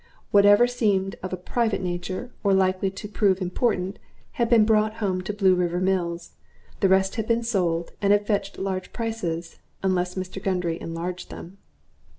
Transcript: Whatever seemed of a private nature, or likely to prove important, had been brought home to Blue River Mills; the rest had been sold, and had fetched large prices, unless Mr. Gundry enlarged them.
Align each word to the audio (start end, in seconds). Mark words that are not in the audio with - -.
Whatever 0.31 0.65
seemed 0.65 1.15
of 1.21 1.31
a 1.31 1.37
private 1.37 1.79
nature, 1.79 2.31
or 2.43 2.55
likely 2.55 2.89
to 2.89 3.07
prove 3.07 3.39
important, 3.39 3.99
had 4.41 4.49
been 4.49 4.65
brought 4.65 4.95
home 4.95 5.21
to 5.21 5.31
Blue 5.31 5.53
River 5.53 5.79
Mills; 5.79 6.31
the 6.79 6.89
rest 6.89 7.17
had 7.17 7.27
been 7.27 7.43
sold, 7.43 7.91
and 8.01 8.11
had 8.11 8.25
fetched 8.25 8.57
large 8.57 8.91
prices, 8.93 9.59
unless 9.83 10.15
Mr. 10.15 10.41
Gundry 10.41 10.81
enlarged 10.81 11.29
them. 11.29 11.59